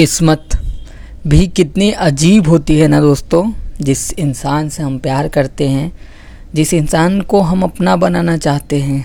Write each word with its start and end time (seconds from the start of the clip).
किस्मत 0.00 0.48
भी 1.26 1.46
कितनी 1.46 1.90
अजीब 1.90 2.48
होती 2.48 2.78
है 2.78 2.88
ना 2.88 3.00
दोस्तों, 3.00 3.52
जिस 3.80 4.12
इंसान 4.12 4.68
से 4.68 4.82
हम 4.82 4.98
प्यार 4.98 5.28
करते 5.28 5.68
हैं, 5.68 5.92
जिस 6.54 6.74
इंसान 6.74 7.20
को 7.20 7.40
हम 7.40 7.62
अपना 7.62 7.96
बनाना 7.96 8.36
चाहते 8.36 8.80
हैं, 8.80 9.04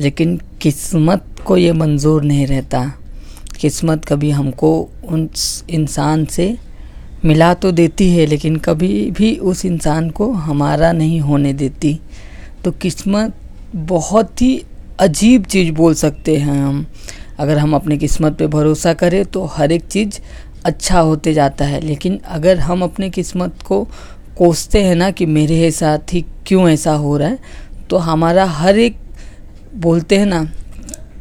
लेकिन 0.00 0.40
किस्मत 0.60 1.24
को 1.46 1.56
ये 1.56 1.72
मंजूर 1.72 2.22
नहीं 2.22 2.46
रहता। 2.46 2.92
किस्मत 3.60 4.04
कभी 4.04 4.30
हमको 4.30 4.90
उन 5.04 5.28
इंसान 5.70 6.24
से 6.24 6.58
मिला 7.24 7.54
तो 7.54 7.72
देती 7.72 8.10
है, 8.10 8.26
लेकिन 8.26 8.56
कभी 8.56 9.10
भी 9.10 9.36
उस 9.36 9.64
इंसान 9.64 10.10
को 10.10 10.32
हमारा 10.32 10.92
नहीं 10.92 11.20
होने 11.20 11.52
देती। 11.52 12.00
तो 12.64 12.70
किस्मत 12.70 13.34
बहुत 13.74 14.42
ही 14.42 14.64
अजीब 14.98 15.44
चीज़ 15.44 15.72
बोल 15.72 15.94
सकते 15.94 16.36
हैं 16.36 16.62
हम। 16.62 16.86
अगर 17.42 17.58
हम 17.58 17.74
अपनी 17.74 17.98
किस्मत 17.98 18.36
पे 18.38 18.46
भरोसा 18.46 18.92
करें 18.94 19.24
तो 19.24 19.44
हर 19.46 19.72
एक 19.72 19.84
चीज़ 19.84 20.20
अच्छा 20.64 21.00
होते 21.00 21.32
जाता 21.34 21.64
है। 21.64 21.80
लेकिन 21.80 22.18
अगर 22.28 22.58
हम 22.58 22.82
अपने 22.82 23.10
किस्मत 23.10 23.62
को 23.66 23.84
कोसते 24.38 24.82
हैं 24.82 24.94
ना 24.94 25.10
कि 25.10 25.26
मेरे 25.28 25.70
साथ 25.70 26.12
ही 26.12 26.24
क्यों 26.46 26.68
ऐसा 26.70 26.92
हो 26.94 27.16
रहा 27.16 27.28
है 27.28 27.38
तो 27.90 27.96
हमारा 27.98 28.44
हर 28.46 28.78
एक, 28.78 28.96
बोलते 29.76 30.18
हैं 30.18 30.26
ना, 30.26 30.46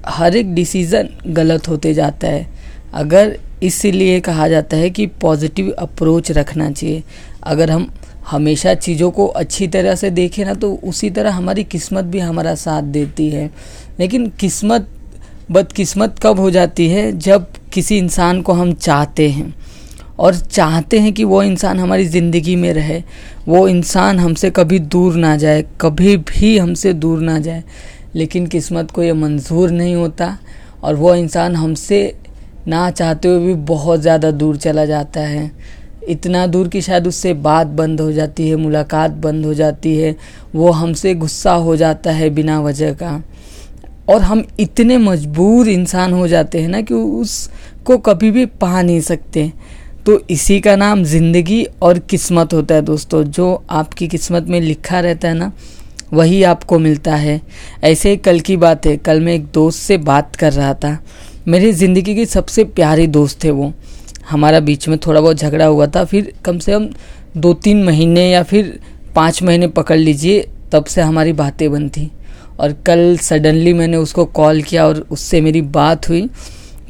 हर 0.08 0.36
एक 0.36 0.54
डिसीज़न 0.56 1.10
गलत 1.28 1.68
होते 1.68 1.94
जाता 1.94 2.28
है। 2.28 2.48
अगर 2.94 3.38
इसीलिए 3.64 4.20
कहा 4.20 4.48
जाता 4.48 4.78
है 4.78 4.90
कि 4.90 5.06
पॉजिटिव 5.22 5.70
अप्रोच 5.72 6.32
रखना 6.32 6.70
चाहिए। 6.72 7.04
अगर 7.44 7.72
हम 7.72 7.92
हमेशा 8.28 8.74
चीज़ों 8.74 9.10
को 9.12 9.26
अच्छी 9.28 9.68
तरह 9.68 9.96
से 9.96 10.10
देखें 10.12 10.44
ना 10.46 10.54
तो 10.54 10.74
उसी 10.84 11.10
तरह 11.10 11.32
हमारी 11.32 11.64
किस्मत 11.64 12.06
भी 12.06 12.20
हमारा 12.20 12.56
साथ 12.56 12.84
देती 12.94 13.30
है। 13.30 13.50
लेकिन 14.00 14.28
किस्मत 14.40 14.90
बदकिस्मत 15.52 16.16
कब 16.24 16.40
हो 16.40 16.50
जाती 16.52 16.88
है 16.90 17.12
जब 17.20 17.46
किसी 17.74 17.98
इंसान 17.98 18.42
को 18.42 18.54
हम 18.54 18.72
चाहते 18.74 19.30
हैं। 19.30 19.54
और 20.20 20.36
चाहते 20.36 21.00
हैं 21.00 21.12
कि 21.14 21.24
वो 21.24 21.42
इंसान 21.44 21.80
हमारी 21.80 22.06
ज़िंदगी 22.06 22.56
में 22.56 22.72
रहे, 22.74 23.02
वो 23.48 23.68
इंसान 23.68 24.20
हमसे 24.20 24.50
कभी 24.50 24.80
दूर 24.80 25.16
ना 25.16 25.36
जाए, 25.38 25.64
कभी 25.82 26.16
भी 26.18 26.58
हमसे 26.58 26.94
दूर 26.94 27.20
ना 27.20 27.38
जाए। 27.40 27.64
लेकिन 28.16 28.48
किस्मत 28.48 28.92
को 28.92 29.04
ये 29.04 29.14
मंजूर 29.14 29.72
नहीं 29.72 29.96
होता 29.96 30.38
और 30.84 30.96
वो 30.96 31.16
इंसान 31.16 31.56
हमसे 31.56 32.02
ना 32.68 32.90
चाहते 32.92 33.28
हुए 33.28 33.40
भी 33.40 33.54
बहुत 33.66 34.00
ज़्यादा 34.00 34.32
दूर 34.32 34.58
चला 34.58 34.86
जाता 34.86 35.22
है। 35.22 35.52
इतना 36.10 36.46
दूर 36.48 36.68
कि 36.68 36.82
शायद 36.82 37.08
उससे 37.08 37.34
बात 37.34 37.68
बंद 37.68 38.02
हो 38.02 38.12
जाती 38.12 38.48
है, 38.50 38.56
मुलाकात 38.56 39.12
बंद 39.12 39.46
हो 39.46 39.54
जाती 39.54 39.96
है, 39.98 40.16
वो 40.56 40.72
हमसे 40.72 41.14
गुस्सा 41.16 41.54
हो 41.54 41.76
जाता 41.76 42.12
है 42.12 42.30
बिना 42.30 42.60
वजह 42.62 42.94
का। 42.94 43.22
और 44.10 44.22
हम 44.22 44.44
इतने 44.60 44.98
मजबूर 44.98 45.70
इंसान 45.70 46.14
हो 46.14 46.28
जाते 46.28 46.62
हैं 46.62 46.70
ना 46.70 46.82
कि 46.82 46.94
उसको 46.94 47.98
कभी 47.98 48.32
भी 48.32 48.46
पा 48.46 48.82
नहीं 48.82 49.02
सकते। 49.02 49.52
तो 50.06 50.20
इसी 50.30 50.60
का 50.60 50.76
नाम 50.76 51.04
ज़िंदगी 51.04 51.64
और 51.82 52.00
किस्मत 52.00 52.54
होता 52.54 52.76
है 52.76 52.82
दोस्तों। 52.82 53.24
जो 53.24 53.64
आपकी 53.70 54.08
किस्मत 54.08 54.48
में 54.48 54.60
लिखा 54.62 55.00
रहता 55.00 55.28
है 55.28 55.34
ना, 55.34 55.52
वही 56.14 56.42
आपको 56.44 56.80
मिलता 56.80 57.16
है। 57.16 57.40
ऐसे 57.84 58.10
ही 58.10 58.18
कल 58.18 58.40
की 58.40 58.58
बात 58.58 58.86
है। 58.86 58.96
कल 58.98 59.22
मैं 59.22 59.34
एक 59.34 59.46
दोस्त 59.46 59.80
से 59.80 59.98
बात 60.00 60.36
कर 60.36 60.54
रहा 60.54 60.74
था। 60.74 60.98
मेरी 61.48 61.72
ज़िंदगी 61.72 62.16
की 62.16 62.26
सबसे 62.26 62.64
प्यारी 62.66 63.08
दोस्त 63.08 63.44
थे 63.44 63.52
वो। 63.52 63.72
हमारा 64.30 64.60
बीच 64.60 64.88
में 64.88 64.98
थोड़ा 64.98 65.22
बहुत 65.22 65.38
झगड़ा 65.38 65.66
हुआ 65.66 65.88
था। 65.88 66.04
फिर 66.06 66.34
कम 66.46 66.60
से 66.60 66.72
कम 66.72 66.90
दो 67.38 67.54
तीन 67.54 67.84
महीने 67.84 68.30
या 68.30 68.42
फिर 68.44 68.80
पाँच 69.16 69.42
महीने 69.44 69.68
पकड़ 69.70 69.98
लीजिए, 69.98 70.48
तब 70.72 70.86
से 70.86 71.02
हमारी 71.02 71.34
बातें 71.34 71.72
बनती 71.72 72.10
और 72.62 72.74
कल 72.86 73.18
सडनली 73.18 73.74
मैंने 73.74 73.98
उसको 73.98 74.26
कॉल 74.32 74.62
किया 74.62 74.88
और 74.88 75.06
उससे 75.12 75.42
मेरी 75.42 75.62
बात 75.62 76.10
हुई। 76.10 76.30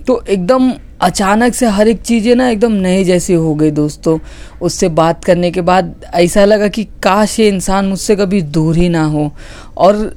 तो 0.07 0.23
एकदम 0.29 0.71
अचानक 1.01 1.53
से 1.53 1.67
हर 1.67 1.87
एक 1.87 2.01
चीज़ें 2.01 2.33
ना 2.35 2.49
एकदम 2.49 2.71
नए 2.73 3.03
जैसी 3.03 3.33
हो 3.33 3.53
गई 3.55 3.71
दोस्तों। 3.71 4.17
उससे 4.61 4.89
बात 4.91 5.23
करने 5.25 5.51
के 5.51 5.61
बाद 5.61 5.93
ऐसा 6.13 6.45
लगा 6.45 6.67
कि 6.67 6.83
काश 7.03 7.39
ये 7.39 7.47
इंसान 7.47 7.85
मुझसे 7.85 8.15
कभी 8.15 8.41
दूर 8.41 8.77
ही 8.77 8.89
ना 8.89 9.03
हो। 9.05 9.31
और 9.77 10.15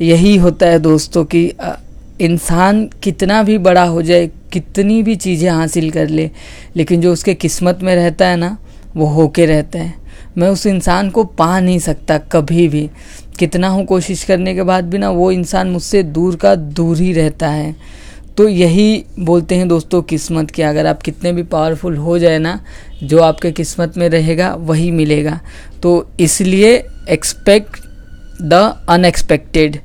यही 0.00 0.36
होता 0.36 0.66
है 0.66 0.78
दोस्तों 0.78 1.24
कि 1.24 1.44
इंसान 2.20 2.84
कितना 3.02 3.42
भी 3.42 3.58
बड़ा 3.58 3.84
हो 3.84 4.02
जाए, 4.02 4.26
कितनी 4.52 5.02
भी 5.02 5.14
चीज़ें 5.16 5.50
हासिल 5.50 5.90
कर 5.90 6.08
ले, 6.08 6.30
लेकिन 6.76 7.00
जो 7.00 7.12
उसके 7.12 7.34
किस्मत 7.34 7.78
में 7.82 7.94
रहता 7.94 8.26
है 8.26 8.36
ना, 8.36 8.56
वो 8.96 9.06
होके 9.06 9.46
रहता 9.46 9.78
है। 9.78 9.94
मैं 10.38 10.48
उस 10.48 10.66
इंसान 10.66 11.10
को 11.10 11.24
पा 11.24 11.60
नहीं 11.60 11.78
सकता 11.78 12.18
कभी 12.18 12.68
भी। 12.68 12.90
कितना 13.38 13.68
हूँ 13.68 13.84
कोशिश 13.84 14.24
करने 14.24 14.54
के 14.54 14.62
बाद 14.62 14.84
भी 14.84 14.98
ना, 14.98 15.10
वो 15.10 15.32
इंसान 15.32 15.68
मुझसे 15.68 16.02
दूर 16.02 16.36
का 16.36 16.54
दूर 16.54 16.98
ही 16.98 17.12
रहता 17.12 17.48
है। 17.48 17.76
तो 18.36 18.48
यही 18.48 19.04
बोलते 19.18 19.54
हैं 19.54 19.68
दोस्तों, 19.68 20.02
किस्मत 20.02 20.50
कि। 20.50 20.62
अगर 20.62 20.86
आप 20.86 21.02
कितने 21.02 21.32
भी 21.32 21.42
पावरफुल 21.42 21.96
हो 21.96 22.18
जाए 22.18 22.38
ना, 22.38 22.64
जो 23.02 23.18
आपके 23.18 23.52
किस्मत 23.52 23.98
में 23.98 24.08
रहेगा, 24.08 24.54
वही 24.54 24.90
मिलेगा। 24.90 25.40
तो 25.82 26.10
इसलिए 26.20 26.86
एक्सपेक्ट 27.08 27.80
द 28.42 28.78
अनएक्सपेक्टेड 28.88 29.80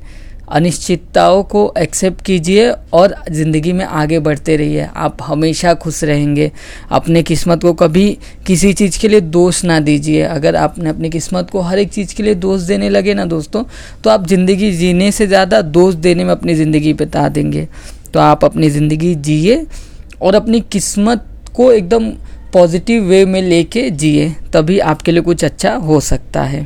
अनिश्चितताओं 0.48 1.42
को 1.44 1.62
एक्सेप्ट 1.78 2.20
कीजिए 2.22 2.70
और 2.92 3.14
ज़िंदगी 3.30 3.72
में 3.72 3.84
आगे 3.84 4.18
बढ़ते 4.20 4.56
रहिए। 4.56 4.86
आप 4.86 5.22
हमेशा 5.22 5.74
खुश 5.74 6.02
रहेंगे। 6.04 6.50
अपने 6.90 7.22
किस्मत 7.22 7.62
को 7.62 7.72
कभी 7.74 8.06
किसी 8.46 8.72
चीज़ 8.72 8.98
के 9.00 9.08
लिए 9.08 9.20
दोष 9.20 9.64
ना 9.64 9.78
दीजिए। 9.80 10.22
अगर 10.22 10.56
आपने 10.56 10.90
अपनी 10.90 11.10
किस्मत 11.10 11.50
को 11.50 11.60
हर 11.60 11.78
एक 11.78 11.92
चीज़ 11.92 12.14
के 12.14 12.22
लिए 12.22 12.34
दोष 12.36 12.62
देने 12.62 12.88
लगे 12.88 13.14
ना 13.14 13.24
दोस्तों 13.26 13.64
तो 14.04 14.10
आप 14.10 14.26
ज़िंदगी 14.26 14.70
जीने 14.72 15.10
से 15.12 15.26
ज़्यादा 15.26 15.60
दोष 15.62 15.94
देने 15.96 16.24
में 16.24 16.32
अपनी 16.32 16.54
ज़िंदगी 16.54 16.92
बिता 16.94 17.28
देंगे। 17.30 17.66
तो 18.12 18.20
आप 18.20 18.44
अपनी 18.44 18.70
ज़िंदगी 18.70 19.14
जिए 19.16 19.64
और 20.22 20.34
अपनी 20.34 20.60
किस्मत 20.62 21.26
को 21.54 21.72
एकदम 21.72 22.10
पॉजिटिव 22.52 23.02
वे 23.02 23.24
में 23.24 23.40
लेके 23.42 23.88
जिए, 23.92 24.28
तभी 24.52 24.78
आपके 24.80 25.12
लिए 25.12 25.22
कुछ 25.22 25.44
अच्छा 25.44 25.74
हो 25.76 25.98
सकता 26.02 26.42
है। 26.42 26.62